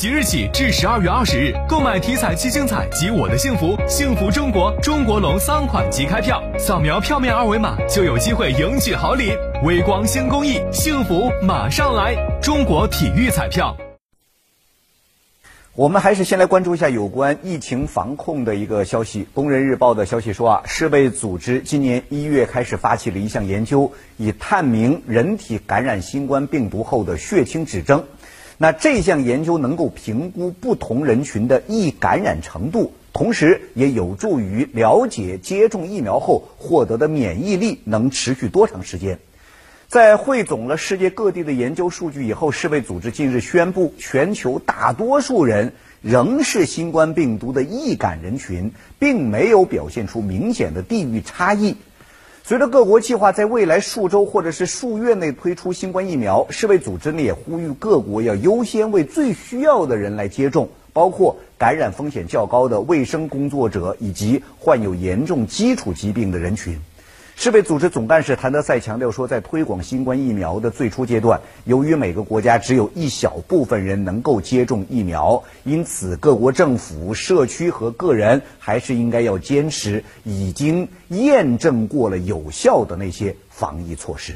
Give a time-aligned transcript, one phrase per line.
[0.00, 9.32] 即日起至十二月二十日，购买体彩七星彩及我的幸福、幸福中国、中国龙三款即开票，扫描票面二维码就有机会赢取好礼。
[9.64, 12.14] 微光新公益，幸福马上来！
[12.40, 13.76] 中国体育彩票。
[15.74, 19.26] 我们还是先来关注一下有关疫情防控的一个消息。
[19.34, 28.04] 工人日报的消息说啊，世卫组织今年一月开始发起了一项研究，以探明人体感染新冠病毒后的血清指征。
[28.60, 39.20] 那这项研究能够评估不同人群的易感染程度，同时也有助于了解接种疫苗后获得的免疫力能持续多长时间。
[39.86, 45.72] 在汇总了世界各地的研究数据以后，世卫组织近日宣布，全球大多数人
[46.02, 51.76] 仍是新冠病毒的易感人群，并没有表现出明显的地域差异。
[52.48, 66.80] 随着各国计划在未来数周或者是数月内推出新冠疫苗，世卫组织呢也呼吁各国要优先为最需要的人来接种，包括感染风险较高的卫生工作者以及患有严重基础疾病的人群。
[67.40, 84.34] 世卫组织总干事谭德赛强调说，在推广新冠疫苗的最初阶段，由于每个国家只有一小部分人能够接种疫苗，因此各国政府、社区和个人还是应该要坚持已经验证过了有效的那些防疫措施。